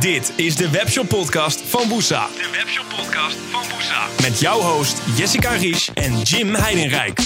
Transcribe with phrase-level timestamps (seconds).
[0.00, 2.26] Dit is de Webshop Podcast van Woesa.
[2.26, 4.06] De Webshop Podcast van Woesa.
[4.22, 7.18] Met jouw host Jessica Risch en Jim Heidenrijk.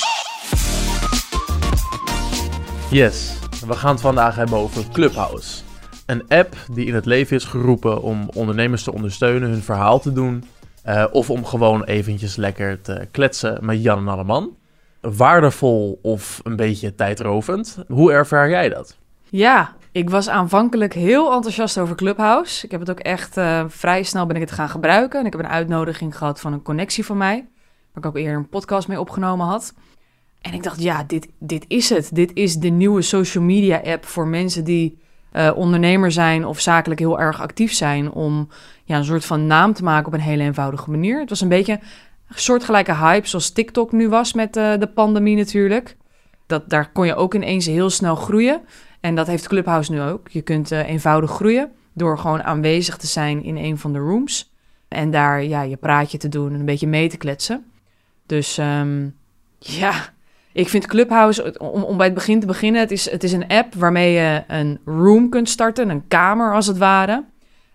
[2.91, 3.33] Yes,
[3.67, 5.61] we gaan het vandaag hebben over Clubhouse.
[6.07, 10.13] Een app die in het leven is geroepen om ondernemers te ondersteunen hun verhaal te
[10.13, 10.45] doen.
[10.83, 14.57] eh, of om gewoon eventjes lekker te kletsen met Jan en Alleman.
[15.01, 17.79] Waardevol of een beetje tijdrovend.
[17.89, 18.97] Hoe ervaar jij dat?
[19.29, 22.65] Ja, ik was aanvankelijk heel enthousiast over Clubhouse.
[22.65, 25.21] Ik heb het ook echt eh, vrij snel ben ik het gaan gebruiken.
[25.21, 27.49] En ik heb een uitnodiging gehad van een connectie van mij.
[27.93, 29.75] Waar ik ook eerder een podcast mee opgenomen had.
[30.41, 32.15] En ik dacht, ja, dit, dit is het.
[32.15, 34.99] Dit is de nieuwe social media app voor mensen die
[35.33, 38.13] eh, ondernemer zijn of zakelijk heel erg actief zijn.
[38.13, 38.49] Om
[38.85, 41.21] ja, een soort van naam te maken op een hele eenvoudige manier.
[41.21, 41.73] Het was een beetje
[42.29, 45.97] een soortgelijke hype zoals TikTok nu was met eh, de pandemie natuurlijk.
[46.47, 48.61] Dat, daar kon je ook ineens heel snel groeien.
[49.01, 50.29] En dat heeft Clubhouse nu ook.
[50.29, 54.53] Je kunt eh, eenvoudig groeien door gewoon aanwezig te zijn in een van de rooms.
[54.89, 57.65] En daar ja, je praatje te doen en een beetje mee te kletsen.
[58.27, 59.09] Dus ehm,
[59.59, 60.13] ja,
[60.53, 63.49] ik vind Clubhouse, om, om bij het begin te beginnen, het is, het is een
[63.49, 67.25] app waarmee je een room kunt starten, een kamer als het ware.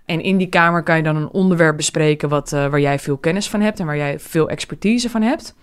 [0.05, 3.17] En in die kamer kan je dan een onderwerp bespreken wat, eh, waar jij veel
[3.17, 5.55] kennis van hebt en waar jij veel expertise van hebt.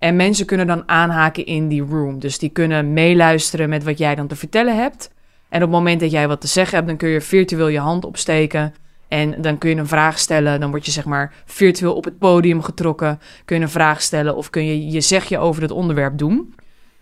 [0.00, 2.18] En mensen kunnen dan aanhaken in die room.
[2.18, 5.10] Dus die kunnen meeluisteren met wat jij dan te vertellen hebt.
[5.48, 7.78] En op het moment dat jij wat te zeggen hebt, dan kun je virtueel je
[7.78, 8.74] hand opsteken.
[9.08, 10.60] En dan kun je een vraag stellen.
[10.60, 13.20] Dan word je zeg maar virtueel op het podium getrokken.
[13.44, 16.54] Kun je een vraag stellen of kun je je zegje over het onderwerp doen.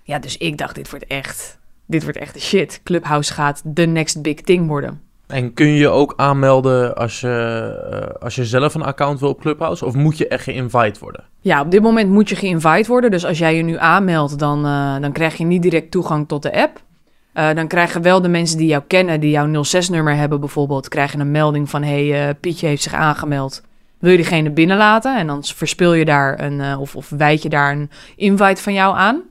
[0.03, 2.81] Ja, dus ik dacht, dit wordt echt, dit wordt echt de shit.
[2.85, 5.08] Clubhouse gaat de next big thing worden.
[5.29, 7.29] En kun je ook aanmelden als je,
[7.91, 9.85] eh, als je zelf een account wil op Clubhouse?
[9.85, 11.25] Of moet je echt geïnvite worden?
[11.41, 13.11] Ja, op dit moment moet je geïnvite worden.
[13.11, 16.43] Dus als jij je nu aanmeldt, dan, eh, dan krijg je niet direct toegang tot
[16.43, 16.81] de app.
[17.33, 21.21] Eh, dan krijgen wel de mensen die jou kennen, die jouw 06-nummer hebben bijvoorbeeld, krijgen
[21.21, 23.63] een melding van hey, eh, Pietje heeft zich aangemeld.
[23.99, 25.19] Wil je diegene binnenlaten?
[25.19, 28.97] En dan verspil je daar een, of, of wijd je daar een invite van jou
[28.97, 29.23] aan.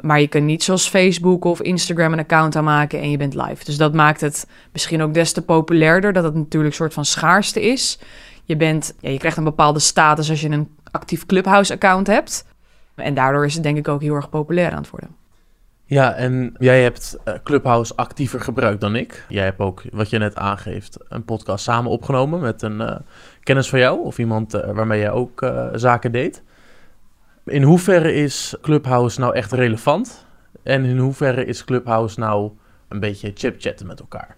[0.00, 3.64] Maar je kunt niet zoals Facebook of Instagram een account aanmaken en je bent live.
[3.64, 7.04] Dus dat maakt het misschien ook des te populairder, dat het natuurlijk een soort van
[7.04, 7.98] schaarste is.
[8.44, 12.44] Je, bent, ja, je krijgt een bepaalde status als je een actief Clubhouse-account hebt.
[12.94, 15.18] En daardoor is het denk ik ook heel erg populair aan het worden.
[15.90, 19.24] Ja, en jij hebt eh, Clubhouse actiever gebruikt dan ik.
[19.28, 22.96] Jij hebt ook, wat je net aangeeft, een podcast samen opgenomen met een eh,
[23.42, 26.42] kennis van jou of iemand eh, waarmee jij ook zaken deed.
[27.50, 30.26] In hoeverre is Clubhouse nou echt relevant?
[30.62, 32.50] En in hoeverre is Clubhouse nou
[32.88, 34.36] een beetje chipchatten met elkaar?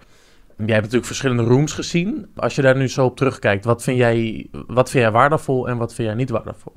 [0.56, 2.26] Jij hebt natuurlijk verschillende rooms gezien.
[2.36, 5.76] Als je daar nu zo op terugkijkt, wat vind jij, wat vind jij waardevol en
[5.76, 6.72] wat vind jij niet waardevol?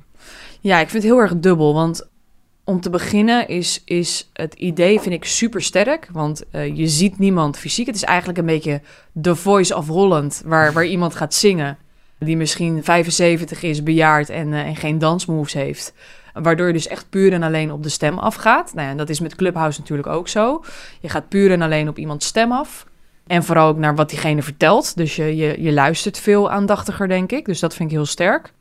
[0.60, 1.74] Ja, ik vind het heel erg dubbel.
[1.74, 2.08] Want
[2.64, 6.08] om te beginnen is, is het idee, vind ik, super sterk.
[6.12, 7.86] Want eh, je ziet niemand fysiek.
[7.86, 8.80] Het is eigenlijk een beetje
[9.20, 11.78] The Voice of Holland, waar, waar iemand gaat zingen.
[12.18, 15.92] Die misschien 75 is, bejaard en, eh, en geen dansmoves heeft.
[16.32, 18.74] Waardoor je dus echt puur en alleen op de stem afgaat.
[18.74, 20.64] Nou ja, en dat is met Clubhouse natuurlijk ook zo.
[21.00, 22.86] Je gaat puur en alleen op iemands stem af.
[23.26, 24.96] En vooral ook naar wat diegene vertelt.
[24.96, 27.44] Dus je, je, je luistert veel aandachtiger, denk ik.
[27.44, 28.52] Dus dat vind ik heel sterk.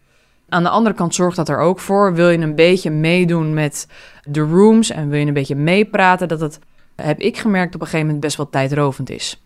[0.50, 2.14] Aan de andere kant zorgt dat er ook voor.
[2.14, 3.88] Wil je een beetje meedoen met
[4.24, 6.60] de rooms en wil je een beetje meepraten, dat het,
[6.96, 9.44] heb ik gemerkt, op een gegeven moment best wel tijdrovend is.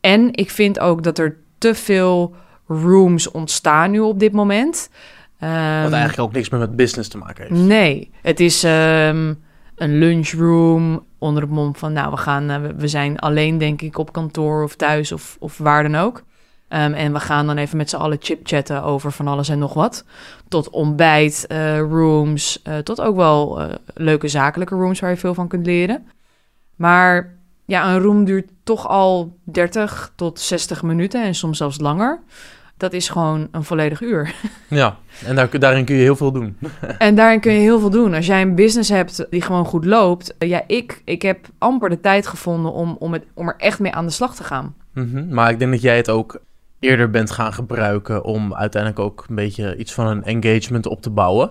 [0.00, 2.34] En ik vind ook dat er te veel
[2.66, 4.88] rooms ontstaan nu op dit moment.
[5.38, 7.60] Wat Ehm, eigenlijk ook niks meer met business te maken heeft.
[7.60, 9.34] Nee, het is ehm,
[9.76, 13.98] een lunchroom onder het mom van, nou, we, gaan, eh, we- zijn alleen, denk ik,
[13.98, 16.22] op kantoor of thuis of, of waar dan ook.
[16.68, 19.74] Ehm, en we gaan dan even met z'n allen chipchatten over van alles en nog
[19.74, 20.04] wat.
[20.48, 23.62] Tot ontbijt, eh, rooms, eh, tot ook wel
[23.94, 26.06] leuke zakelijke rooms waar je veel van kunt leren.
[26.76, 32.20] Maar ja, een room duurt toch al 30 tot 60 minuten en soms zelfs langer.
[32.76, 34.34] Dat is gewoon een volledig uur.
[34.68, 36.58] Ja, en daar, daarin kun je heel veel doen.
[36.98, 38.14] En daarin kun je heel veel doen.
[38.14, 40.34] Als jij een business hebt die gewoon goed loopt.
[40.38, 43.92] Ja, ik, ik heb amper de tijd gevonden om, om, het, om er echt mee
[43.92, 44.74] aan de slag te gaan.
[44.92, 46.40] Mhm, Maar ik denk dat jij het ook
[46.78, 51.10] eerder bent gaan gebruiken om uiteindelijk ook een beetje iets van een engagement op te
[51.10, 51.50] bouwen.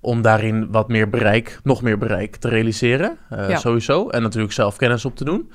[0.00, 3.16] Om daarin wat meer bereik, nog meer bereik te realiseren.
[3.30, 3.56] eh, Ja.
[3.56, 4.08] Sowieso.
[4.08, 5.50] En natuurlijk zelf kennis op te doen.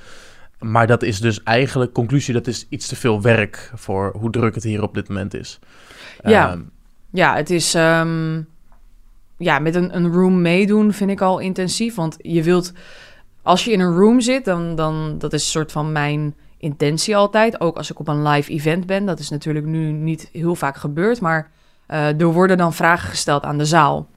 [0.59, 4.55] Maar dat is dus eigenlijk, conclusie, dat is iets te veel werk voor hoe druk
[4.55, 5.59] het hier op dit moment is.
[6.23, 6.49] Ja.
[6.51, 6.61] Ehm,
[7.13, 7.73] Ja, het is.
[7.73, 8.41] ehm,
[9.37, 11.95] ja, met een, een room meedoen vind ik al intensief.
[11.95, 12.73] Want je wilt.
[13.41, 17.15] Als je in een room zit, dan, dan dat is een soort van mijn intentie
[17.15, 17.61] altijd.
[17.61, 19.05] Ook als ik op een live event ben.
[19.05, 21.21] Dat is natuurlijk nu niet heel vaak gebeurd.
[21.21, 21.49] Maar
[21.85, 24.07] eh, er worden dan vragen gesteld aan de zaal.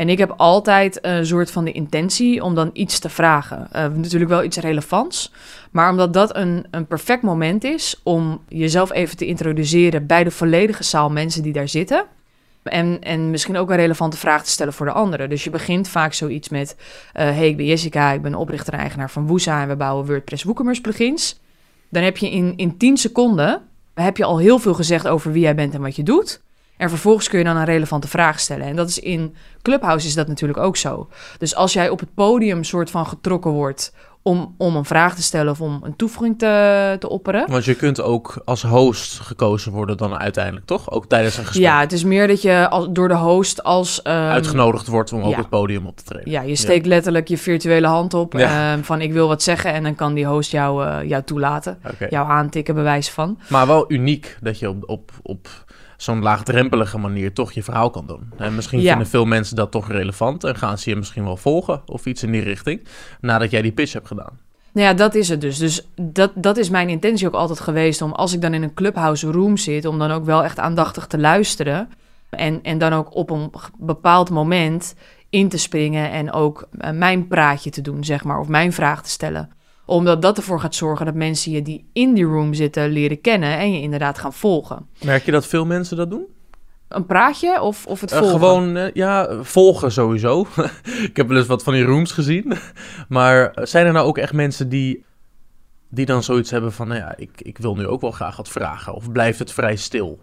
[0.00, 3.68] En ik heb altijd een soort van de intentie om dan iets te vragen.
[3.76, 5.32] Uh, natuurlijk wel iets relevants.
[5.70, 10.30] Maar omdat dat een, een perfect moment is om jezelf even te introduceren bij de
[10.30, 12.04] volledige zaal mensen die daar zitten.
[12.62, 15.28] En, en misschien ook een relevante vraag te stellen voor de anderen.
[15.28, 16.82] Dus je begint vaak zoiets met: uh,
[17.12, 20.42] Hey, ik ben Jessica, ik ben oprichter en eigenaar van Woesa en we bouwen WordPress
[20.42, 21.40] WooCommerce plugins.
[21.88, 23.62] Dan heb je in, in 10 seconden
[23.94, 26.40] heb je al heel veel gezegd over wie jij bent en wat je doet.
[26.80, 28.66] En vervolgens kun je dan een relevante vraag stellen.
[28.66, 31.08] En dat is in Clubhouse is dat natuurlijk ook zo.
[31.38, 33.92] Dus als jij op het podium soort van getrokken wordt
[34.22, 37.50] om, om een vraag te stellen of om een toevoeging te, te opperen.
[37.50, 40.90] Want je kunt ook als host gekozen worden dan uiteindelijk, toch?
[40.90, 41.64] Ook tijdens een gesprek.
[41.64, 44.00] Ja, het is meer dat je als, door de host als...
[44.04, 46.30] Um, Uitgenodigd wordt om ook het podium op te treden.
[46.30, 48.72] Ja, je steekt letterlijk je virtuele hand op ja.
[48.72, 51.78] um, van ik wil wat zeggen en dan kan die host jou, uh, jou toelaten.
[51.94, 52.08] Okay.
[52.10, 53.38] Jou aantikken, bewijs van.
[53.48, 55.68] Maar wel uniek dat je op, op, op
[56.02, 58.32] zo'n laagdrempelige manier toch je verhaal kan doen.
[58.36, 61.82] En misschien vinden veel mensen dat toch relevant en gaan ze je misschien wel volgen
[61.86, 62.86] of iets in die richting
[63.20, 64.38] nadat jij die pitch hebt gedaan.
[64.72, 65.58] Nou ja, dat is het dus.
[65.58, 68.74] Dus dat, dat is mijn intentie ook altijd geweest om als ik dan in een
[68.74, 71.88] clubhouse room zit, om dan ook wel echt aandachtig te luisteren.
[72.30, 74.94] En, en dan ook op een bepaald moment
[75.30, 79.02] in te springen en ook eh, mijn praatje te doen, zeg maar, of mijn vraag
[79.02, 79.58] te stellen
[79.90, 83.58] omdat dat ervoor gaat zorgen dat mensen je die in die room zitten leren kennen
[83.58, 84.86] en je inderdaad gaan volgen.
[85.04, 86.26] Merk je dat veel mensen dat doen?
[86.88, 88.36] Een praatje of, of het eh, volgen?
[88.36, 90.46] Uh, gewoon, uh, ja, volgen sowieso.
[91.08, 92.52] ik heb wel eens wat van die rooms gezien.
[93.08, 95.04] maar zijn er nou ook echt mensen die,
[95.88, 96.88] die dan zoiets hebben van...
[96.88, 98.94] nou ja, ik, ik wil nu ook wel graag wat vragen.
[98.94, 100.20] Of blijft het vrij stil?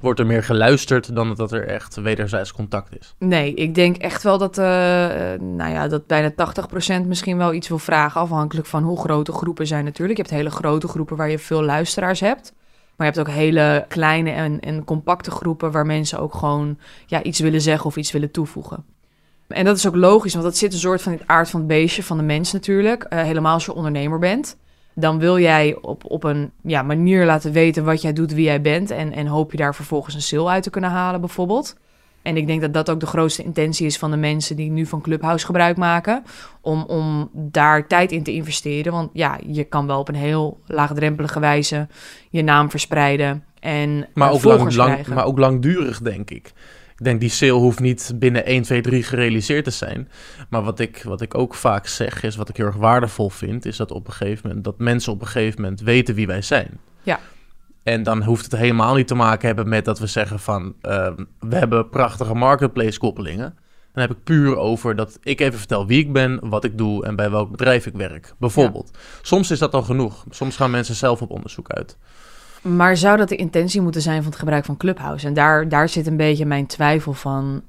[0.00, 3.14] Wordt er meer geluisterd dan dat er echt wederzijds contact is.
[3.18, 4.64] Nee, ik denk echt wel dat, uh,
[5.40, 6.32] nou ja, dat bijna
[7.02, 10.18] 80% misschien wel iets wil vragen, afhankelijk van hoe grote groepen zijn natuurlijk.
[10.18, 12.52] Je hebt hele grote groepen waar je veel luisteraars hebt.
[12.96, 17.22] Maar je hebt ook hele kleine en, en compacte groepen waar mensen ook gewoon ja,
[17.22, 18.84] iets willen zeggen of iets willen toevoegen.
[19.48, 21.68] En dat is ook logisch, want dat zit een soort van het aard van het
[21.68, 23.06] beestje van de mens natuurlijk.
[23.08, 24.56] Uh, helemaal als je ondernemer bent
[24.94, 28.60] dan wil jij op, op een ja, manier laten weten wat jij doet, wie jij
[28.60, 28.90] bent.
[28.90, 31.76] En, en hoop je daar vervolgens een sale uit te kunnen halen, bijvoorbeeld.
[32.22, 34.86] En ik denk dat dat ook de grootste intentie is van de mensen die nu
[34.86, 36.22] van Clubhouse gebruik maken.
[36.60, 38.92] Om, om daar tijd in te investeren.
[38.92, 41.88] Want ja, je kan wel op een heel laagdrempelige wijze
[42.30, 43.44] je naam verspreiden.
[43.60, 46.52] En maar, ook lang, lang, maar ook langdurig, denk ik.
[46.96, 50.08] Ik denk die sale hoeft niet binnen 1, 2, 3 gerealiseerd te zijn.
[50.48, 53.64] Maar wat ik, wat ik ook vaak zeg is, wat ik heel erg waardevol vind,
[53.64, 56.42] is dat op een gegeven moment dat mensen op een gegeven moment weten wie wij
[56.42, 56.78] zijn.
[57.02, 57.20] Ja.
[57.82, 61.12] En dan hoeft het helemaal niet te maken hebben met dat we zeggen van uh,
[61.40, 63.56] we hebben prachtige marketplace koppelingen.
[63.92, 67.04] Dan heb ik puur over dat ik even vertel wie ik ben, wat ik doe
[67.04, 68.34] en bij welk bedrijf ik werk.
[68.38, 68.98] Bijvoorbeeld.
[69.22, 70.24] Soms is dat al genoeg.
[70.30, 71.96] Soms gaan mensen zelf op onderzoek uit.
[72.64, 75.26] Maar zou dat de intentie moeten zijn van het gebruik van Clubhouse?
[75.26, 77.62] En daar, daar zit een beetje mijn twijfel van.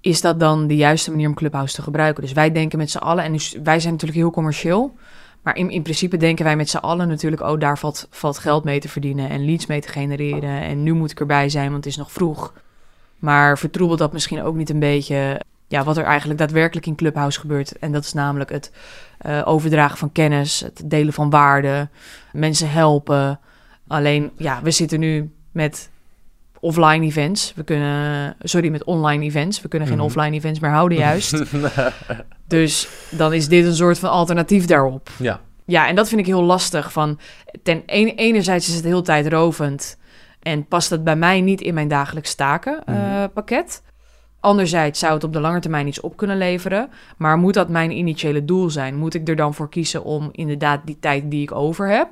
[0.00, 2.22] Is dat dan de juiste manier om Clubhouse te gebruiken?
[2.22, 3.32] Dus wij denken met z'n allen, en
[3.62, 4.94] wij zijn natuurlijk heel commercieel.
[5.42, 8.64] Maar in, in principe denken wij met z'n allen natuurlijk, oh, daar valt, valt geld
[8.64, 10.60] mee te verdienen en leads mee te genereren.
[10.60, 12.52] En nu moet ik erbij zijn, want het is nog vroeg.
[13.18, 17.40] Maar vertroebelt dat misschien ook niet een beetje ja, wat er eigenlijk daadwerkelijk in Clubhouse
[17.40, 17.78] gebeurt.
[17.78, 18.72] En dat is namelijk het
[19.26, 21.90] uh, overdragen van kennis, het delen van waarden,
[22.32, 23.40] mensen helpen.
[23.86, 25.90] Alleen, ja, we zitten nu met
[26.60, 27.52] offline events.
[27.54, 29.60] We kunnen, sorry, met online events.
[29.60, 30.06] We kunnen geen mhm.
[30.06, 31.44] offline events meer houden, juist.
[32.46, 35.10] dus dan is dit een soort van alternatief daarop.
[35.18, 35.40] Ja.
[35.64, 36.92] Ja, en dat vind ik heel lastig.
[36.92, 37.18] Van,
[37.62, 37.82] ten
[38.16, 39.98] enerzijds is het heel tijdrovend
[40.42, 43.82] en past het bij mij niet in mijn dagelijks takenpakket.
[43.82, 43.90] Uh,
[44.40, 46.90] Anderzijds zou het op de lange termijn iets op kunnen leveren.
[47.16, 48.96] Maar moet dat mijn initiële doel zijn?
[48.96, 52.08] Moet ik er dan voor kiezen om inderdaad die tijd die ik over heb?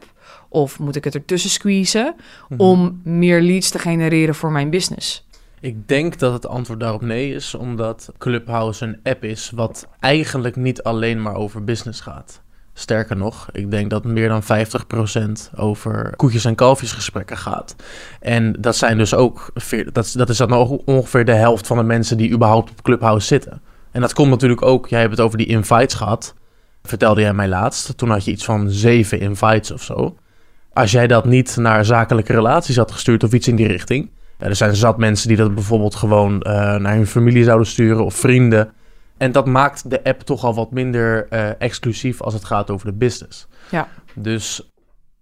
[0.49, 2.14] Of moet ik het ertussen squeezen
[2.49, 2.61] mhm.
[2.61, 5.26] om meer leads te genereren voor mijn business?
[5.61, 10.57] Ik denk dat het antwoord daarop nee is, omdat Clubhouse een app is wat eigenlijk
[10.57, 12.43] niet alleen maar over business gaat.
[12.73, 17.76] Sterker nog, ik denk dat meer dan 50% over koetjes en kalfjesgesprekken gaat.
[18.21, 19.52] En dat zijn dus ook,
[19.93, 20.52] dat, dat is dan
[20.85, 23.62] ongeveer de helft van de mensen die überhaupt op Clubhouse zitten.
[23.90, 26.35] En dat komt natuurlijk ook, jij hebt het over die invites gehad,
[26.88, 27.97] vertelde jij mij laatst.
[27.99, 30.17] Toen had je iets van zeven invites of zo.
[30.73, 34.11] Als jij dat niet naar zakelijke relaties had gestuurd of iets in die richting.
[34.38, 38.14] er zijn zat mensen die dat bijvoorbeeld gewoon uh, naar hun familie zouden sturen of
[38.14, 38.73] vrienden.
[39.17, 42.87] En dat maakt de app toch al wat minder uh, exclusief als het gaat over
[42.87, 43.47] de business.
[43.71, 43.88] Ja.
[44.14, 44.73] Dus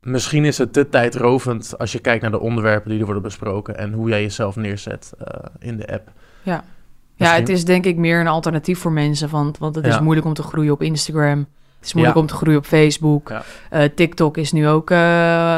[0.01, 3.77] misschien is het te tijdrovend als je kijkt naar de onderwerpen die er worden besproken
[3.79, 5.27] en hoe jij jezelf neerzet uh,
[5.59, 6.13] in de app.
[6.43, 6.65] Ja.
[7.23, 10.27] Ja, het is denk ik meer een alternatief voor mensen, want, want het is moeilijk
[10.27, 11.39] om te groeien op Instagram.
[11.79, 13.29] Het is moeilijk om te groeien op Facebook.
[13.29, 13.43] Ja.
[13.73, 14.99] Uh, TikTok is nu ook uh,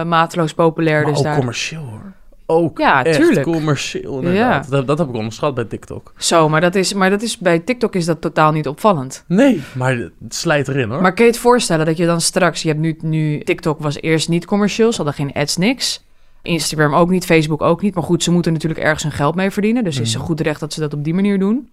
[0.05, 1.03] mateloos populair.
[1.03, 2.13] Maar dus ook commercieel hoor.
[2.47, 3.47] ook Ja, echt tuurlijk.
[3.47, 4.71] commercieel inderdaad.
[4.71, 6.13] Dat, dat heb ik onderschat bij TikTok.
[6.17, 9.25] Zo, maar, dat is, maar dat is, bij TikTok is dat totaal niet opvallend.
[9.27, 11.03] Nee, maar het slijt erin hoor.
[11.03, 12.63] Maar kun je het voorstellen dat je dan straks...
[12.63, 13.41] Je hebt nu, nu...
[13.41, 16.04] TikTok was eerst niet commercieel, ze hadden geen ads, niks.
[16.45, 17.95] Instagram ook niet, Facebook ook niet.
[17.95, 19.85] Maar goed, ze moeten natuurlijk ergens hun geld mee verdienen.
[19.85, 20.19] Dus is Mhm.
[20.19, 21.69] het goed recht dat ze dat op die manier doen.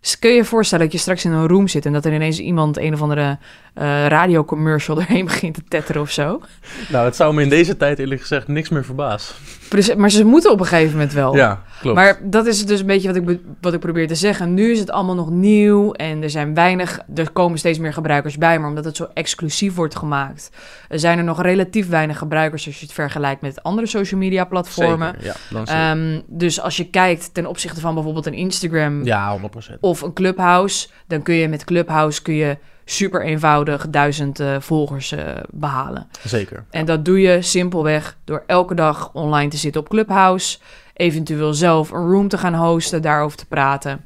[0.00, 1.86] Dus kun je je voorstellen dat je straks in een room zit...
[1.86, 3.38] en dat er ineens iemand een of andere
[3.74, 6.40] eh radiocommercial erheen begint te tetteren of zo.
[6.88, 9.34] Nou, het zou me in deze tijd eerlijk gezegd niks meer verbazen.
[9.72, 11.36] Precies, Maar ze moeten op een gegeven moment wel.
[11.36, 11.96] Ja, klopt.
[11.96, 14.54] Maar dat is dus een beetje wat ik, wat ik probeer te zeggen.
[14.54, 18.38] Nu is het allemaal nog nieuw en er zijn weinig, er komen steeds meer gebruikers
[18.38, 20.50] bij, maar omdat het zo exclusief wordt gemaakt,
[20.88, 25.14] zijn er nog relatief weinig gebruikers als je het vergelijkt met andere social media platformen.
[25.18, 25.36] Zeker,
[25.66, 25.90] ja.
[25.90, 29.78] Ehm, dus als je kijkt ten opzichte van bijvoorbeeld een Instagram ja, 100%.
[29.80, 35.12] of een Clubhouse, dan kun je met Clubhouse kun je super eenvoudig duizend eh, volgers
[35.12, 36.06] eh, behalen.
[36.24, 36.64] Zeker.
[36.70, 40.58] En dat doe je simpelweg door elke dag online te zitten op Clubhouse.
[40.94, 44.04] Eventueel zelf een room te gaan hosten, daarover te praten.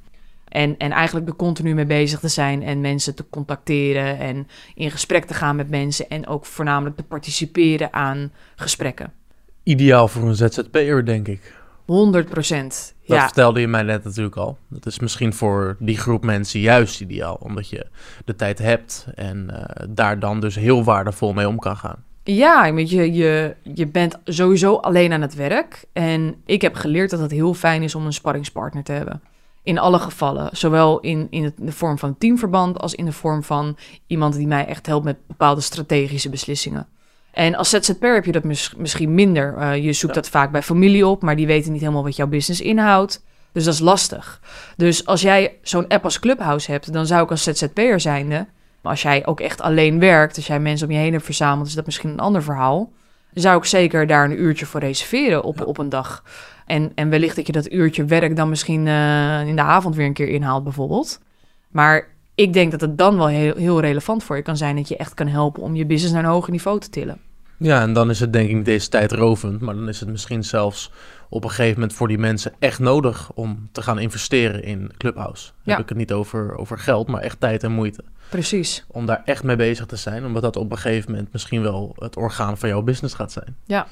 [0.48, 4.90] En, en eigenlijk er continu mee bezig te zijn en mensen te contacteren en in
[4.90, 6.08] gesprek te gaan met mensen.
[6.08, 9.12] En ook voornamelijk te participeren aan gesprekken.
[9.62, 11.54] Ideaal voor een ZZP'er, denk ik.
[11.86, 12.94] 100 procent.
[13.06, 14.58] Dat Ja, vertelde je mij net natuurlijk al.
[14.68, 17.34] Dat is misschien voor die groep mensen juist ideaal.
[17.34, 17.86] Omdat je
[18.24, 22.04] de tijd hebt en eh, daar dan dus heel waardevol mee om kan gaan.
[22.24, 25.84] ja je, je, je bent sowieso alleen aan het werk.
[25.92, 29.22] En ik heb geleerd dat het heel fijn is om een sparringspartner te hebben.
[29.62, 30.56] In alle gevallen.
[30.56, 33.76] Zowel in, in de vorm van teamverband als in de vorm van
[34.06, 36.86] iemand die mij echt helpt met bepaalde strategische beslissingen.
[37.36, 39.54] En als ZZP'er heb je dat mis- misschien minder.
[39.56, 40.20] Eh, je zoekt Ja.
[40.20, 43.24] dat vaak bij familie op, maar die weten niet helemaal wat jouw business inhoudt.
[43.52, 44.40] Dus dat is lastig.
[44.76, 48.46] Dus als jij zo'n app als Clubhouse hebt, dan zou ik als ZZP'er zijnde...
[48.82, 51.66] Maar als jij ook echt alleen werkt, als jij mensen om je heen hebt verzameld,
[51.66, 52.90] is dat misschien een ander verhaal.
[53.32, 55.64] Zou ik zeker daar een uurtje voor reserveren op, Ja.
[55.64, 56.22] op een dag.
[56.66, 60.06] En, en wellicht dat je dat uurtje werk dan misschien eh, in de avond weer
[60.06, 61.20] een keer inhaalt, bijvoorbeeld.
[61.68, 64.88] Maar ik denk dat het dan wel heel, heel relevant voor je kan zijn dat
[64.88, 67.20] je echt kan helpen om je business naar een hoger niveau te tillen.
[67.58, 69.60] Ja, en dan is het denk ik deze tijd rovend.
[69.60, 70.90] Maar dan is het misschien zelfs
[71.28, 75.44] op een gegeven moment voor die mensen echt nodig om te gaan investeren in Clubhouse.
[75.46, 75.72] Dan Ja.
[75.72, 78.04] heb ik het niet over, over geld, maar echt tijd en moeite.
[78.28, 78.84] Precies.
[78.88, 81.96] Om daar echt mee bezig te zijn, omdat dat op een gegeven moment misschien wel
[81.98, 83.56] het orgaan van jouw business gaat zijn.
[83.64, 83.86] Ja.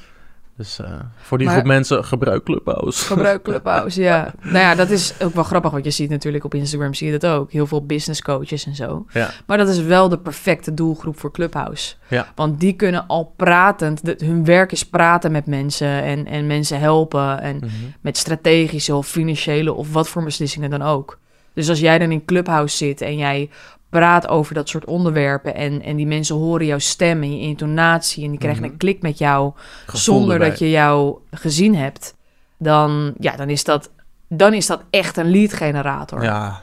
[0.56, 3.04] Dus eh, voor die Maar- groep mensen, gebruik Clubhouse.
[3.04, 4.34] Gebruik Clubhouse, ja.
[4.42, 7.18] Nou ja, dat is ook wel grappig, want je ziet natuurlijk op Instagram zie je
[7.18, 7.52] dat ook.
[7.52, 9.04] Heel veel business coaches en zo.
[9.12, 9.30] Ja.
[9.46, 11.94] Maar dat is wel de perfecte doelgroep voor Clubhouse.
[12.08, 12.26] Ja.
[12.34, 16.80] Want die kunnen al pratend, de- hun werk is praten met mensen en, en mensen
[16.80, 17.40] helpen.
[17.40, 17.68] En Mhm.
[18.00, 21.18] met strategische of financiële of wat voor beslissingen dan ook.
[21.54, 23.50] Dus als jij dan in Clubhouse zit en jij
[23.98, 28.24] praat over dat soort onderwerpen en, en die mensen horen jouw stem en je intonatie
[28.24, 28.70] en die krijgen Mhm.
[28.72, 29.52] een klik met jou
[29.86, 30.48] Gevoel zonder erbij.
[30.48, 32.14] dat je jou gezien hebt,
[32.58, 33.90] dan, ja, dan, is dat,
[34.28, 36.22] dan is dat echt een lead generator.
[36.22, 36.62] Ja,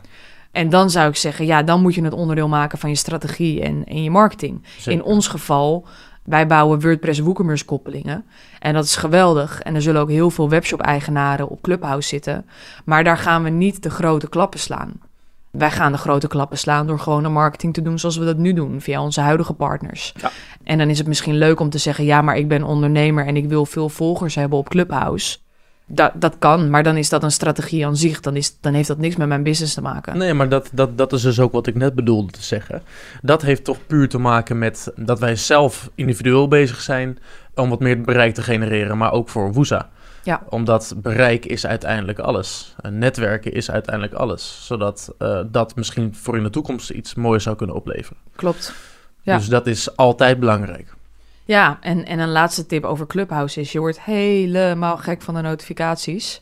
[0.52, 3.62] En dan zou ik zeggen, ja, dan moet je het onderdeel maken van je strategie
[3.62, 4.64] en, en je marketing.
[4.78, 4.92] zeker.
[4.92, 5.86] In ons geval,
[6.24, 8.26] wij bouwen WordPress WooCommerce koppelingen.
[8.60, 9.62] En dat is geweldig.
[9.62, 12.46] En er zullen ook heel veel webshop-eigenaren op Clubhouse zitten.
[12.86, 14.92] Maar daar gaan we niet de grote klappen slaan.
[15.52, 18.38] Wij gaan de grote klappen slaan door gewoon de marketing te doen zoals we dat
[18.38, 20.14] nu doen, via onze huidige partners.
[20.22, 20.32] Ja.
[20.64, 23.36] En dan is het misschien leuk om te zeggen, ja, maar ik ben ondernemer en
[23.36, 25.38] ik wil veel volgers hebben op Clubhouse.
[25.94, 28.20] Dat, dat kan, maar dan is dat een strategie aan zich.
[28.20, 30.18] Dan, is, dan heeft dat niks met mijn business te maken.
[30.18, 32.82] Nee, maar dat, dat, dat is dus ook wat ik net bedoelde te zeggen.
[33.22, 37.18] Dat heeft toch puur te maken met dat wij zelf individueel bezig zijn
[37.56, 39.90] om wat meer bereik te genereren, maar ook voor Woesa.
[40.24, 40.44] Ja.
[40.50, 42.76] Omdat bereik is uiteindelijk alles.
[42.82, 44.66] En netwerken is uiteindelijk alles.
[44.66, 48.18] Zodat eh, dat misschien voor in de toekomst iets moois zou kunnen opleveren.
[48.36, 48.74] Klopt.
[49.22, 49.38] Ja.
[49.38, 50.94] Dus dat is altijd belangrijk.
[51.46, 55.42] Ja, en, en een laatste tip over Clubhouse is: je wordt helemaal gek van de
[55.42, 56.42] notificaties.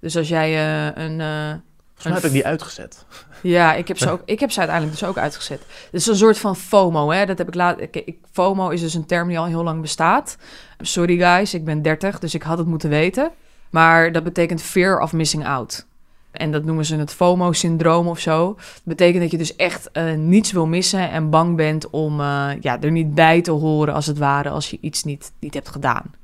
[0.00, 1.20] Dus als jij eh, een.
[1.20, 1.52] eh,
[1.94, 3.04] Volgens mij heb ik die uitgezet.
[3.42, 5.60] ja, ik heb, ze ook, ik heb ze uiteindelijk dus ook uitgezet.
[5.60, 7.26] Het is een soort van FOMO, hè?
[7.26, 7.80] Dat heb ik laat.
[7.80, 10.36] Ik, FOMO is dus een term die al heel lang bestaat.
[10.78, 13.30] Sorry guys, ik ben 30, dus ik had het moeten weten.
[13.70, 15.86] Maar dat betekent fear of missing out.
[16.30, 18.54] En dat noemen ze het FOMO-syndroom of zo.
[18.56, 22.50] Dat betekent dat je dus echt eh, niets wil missen en bang bent om eh,
[22.60, 25.68] ja, er niet bij te horen, als het ware, als je iets niet, niet hebt
[25.68, 26.14] gedaan.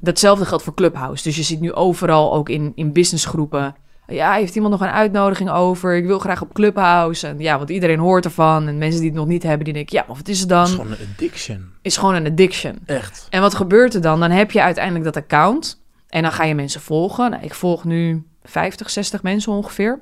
[0.00, 1.22] Datzelfde geldt voor Clubhouse.
[1.22, 3.74] Dus je ziet nu overal ook in, in businessgroepen.
[4.06, 5.94] Ja, heeft iemand nog een uitnodiging over?
[5.96, 7.26] Ik wil graag op Clubhouse.
[7.26, 8.68] En ja, want iedereen hoort ervan.
[8.68, 10.64] En mensen die het nog niet hebben, die denken, ja, maar wat is het dan?
[10.64, 11.72] is gewoon een addiction.
[11.82, 12.78] Is gewoon een addiction.
[12.86, 13.26] Echt.
[13.30, 14.20] En wat gebeurt er dan?
[14.20, 17.30] Dan heb je uiteindelijk dat account en dan ga je mensen volgen.
[17.30, 20.00] Nou, ik volg nu 50, 60 mensen ongeveer.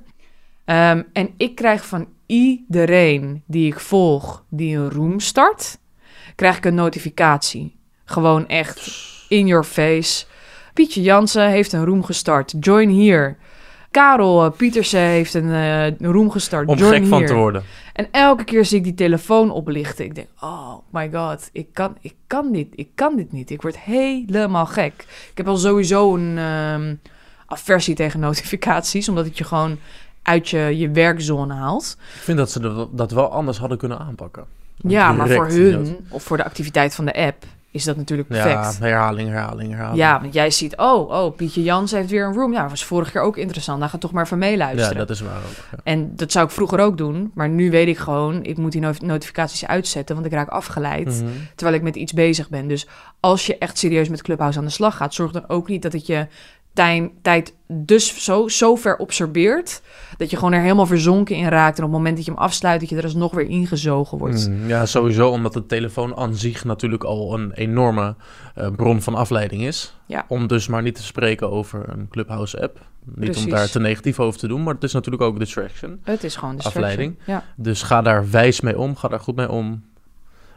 [0.65, 5.79] Ehm, en ik krijg van iedereen die ik volg die een room start,
[6.35, 7.79] krijg ik een notificatie.
[8.05, 8.91] Gewoon echt
[9.29, 10.25] in your face.
[10.75, 12.55] Pietje Jansen heeft een room gestart.
[12.61, 13.37] Join hier.
[13.93, 16.69] Karel uh, Pietersen heeft een uh, room gestart.
[16.69, 17.63] Om Join gek van te worden.
[17.93, 20.05] En elke keer zie ik die telefoon oplichten.
[20.05, 23.51] Ik denk, oh my god, ik kan, ik kan dit, ik kan dit niet.
[23.51, 25.07] Ik word helemaal gek.
[25.31, 27.01] Ik heb al sowieso een um,
[27.47, 29.79] aversie tegen notificaties, omdat het je gewoon
[30.23, 31.97] uit je, je werkzone haalt.
[32.15, 34.45] Ik vind dat ze dat wel anders hadden kunnen aanpakken.
[34.77, 38.79] Ja, maar voor hun, of voor de activiteit van de app, is dat natuurlijk perfect.
[38.79, 39.99] Ja, herhaling, herhaling, herhaling.
[39.99, 42.52] Ja, want jij ziet, oh, oh, Pietje Jans heeft weer een room.
[42.52, 43.81] Ja, was vorige keer ook interessant.
[43.81, 44.93] Dan ga toch maar even meeluisteren.
[44.93, 45.57] Ja, dat is waar ook.
[45.71, 45.79] Ja.
[45.85, 47.31] En dat zou ik vroeger ook doen.
[47.35, 51.07] Maar nu weet ik gewoon, ik moet die notificaties uitzetten, want ik raak afgeleid.
[51.07, 51.31] Mhm.
[51.55, 52.69] Terwijl ik met iets bezig ben.
[52.69, 52.88] Dus
[53.21, 55.93] als je echt serieus met Clubhouse aan de slag gaat, zorg dan ook niet dat
[55.93, 56.26] het je
[57.23, 59.83] tijd dus zo, zo ver absorbeert...
[60.17, 61.79] dat je gewoon er helemaal verzonken in raakt...
[61.79, 62.81] en op het moment dat je hem afsluit...
[62.81, 64.49] dat je er alsnog weer ingezogen wordt.
[64.49, 68.14] Mm, ja, sowieso omdat de telefoon aan zich natuurlijk al een enorme
[68.59, 69.97] uh, bron van afleiding is.
[70.07, 70.25] Ja.
[70.29, 72.79] Om dus maar niet te spreken over een Clubhouse-app.
[73.05, 73.45] Niet Precies.
[73.45, 76.00] om daar te negatief over te doen, maar het is natuurlijk ook distraction.
[76.02, 76.85] Het is gewoon distraction.
[76.85, 77.19] Afleiding.
[77.26, 77.45] Ja.
[77.57, 79.83] Dus ga daar wijs mee om, ga daar goed mee om.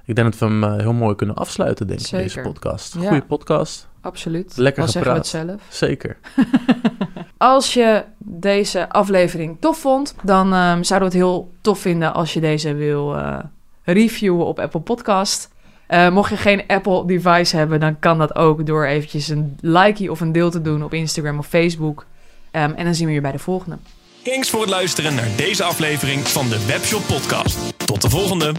[0.05, 2.93] Ik denk dat we hem uh, heel mooi kunnen afsluiten, denk ik, deze podcast.
[2.93, 3.07] Ja.
[3.07, 3.88] Goeie podcast.
[4.05, 4.57] Absoluut.
[4.57, 5.47] Lekker Al zeggen we het gepraat.
[5.47, 5.62] zelf.
[5.69, 6.17] Zeker.
[7.38, 12.33] Als je deze aflevering tof vond, dan um, zouden we het heel tof vinden als
[12.33, 13.38] je deze wil uh,
[13.83, 15.50] reviewen op Apple Podcast.
[15.89, 20.12] Uh, mocht je geen Apple device hebben, dan kan dat ook door eventjes een likeje
[20.12, 22.05] of een deel te doen op Instagram of Facebook.
[22.51, 23.77] Um, en dan zien we je bij de volgende.
[24.24, 27.57] Thanks voor het luisteren naar deze aflevering van de Webshop Podcast.
[27.85, 28.53] Tot de volgende!